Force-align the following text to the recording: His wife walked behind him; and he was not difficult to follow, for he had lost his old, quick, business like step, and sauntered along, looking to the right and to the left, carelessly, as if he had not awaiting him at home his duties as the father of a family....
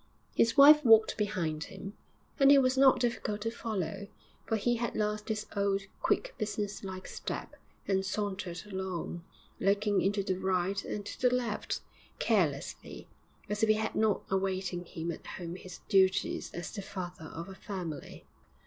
His 0.35 0.57
wife 0.57 0.83
walked 0.83 1.15
behind 1.15 1.65
him; 1.65 1.93
and 2.39 2.49
he 2.49 2.57
was 2.57 2.75
not 2.75 2.99
difficult 2.99 3.41
to 3.41 3.51
follow, 3.51 4.07
for 4.47 4.55
he 4.55 4.77
had 4.77 4.95
lost 4.95 5.29
his 5.29 5.45
old, 5.55 5.83
quick, 6.01 6.33
business 6.39 6.83
like 6.83 7.07
step, 7.07 7.55
and 7.87 8.03
sauntered 8.03 8.63
along, 8.65 9.23
looking 9.59 10.11
to 10.11 10.23
the 10.23 10.39
right 10.39 10.83
and 10.83 11.05
to 11.05 11.29
the 11.29 11.35
left, 11.35 11.81
carelessly, 12.17 13.07
as 13.47 13.61
if 13.61 13.69
he 13.69 13.75
had 13.75 13.93
not 13.93 14.21
awaiting 14.31 14.85
him 14.85 15.11
at 15.11 15.27
home 15.37 15.55
his 15.55 15.81
duties 15.87 16.49
as 16.51 16.71
the 16.71 16.81
father 16.81 17.25
of 17.25 17.47
a 17.47 17.53
family.... 17.53 18.25